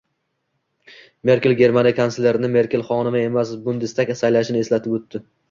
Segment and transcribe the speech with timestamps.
[1.29, 5.25] Merkel Germaniya kanslerini Merkel xonim emas, Bundestag saylashini eslatib o‘tdi